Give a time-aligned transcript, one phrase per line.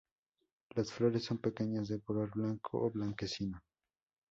[0.73, 3.61] Las flores son pequeñas, de color blanco a blanquecino.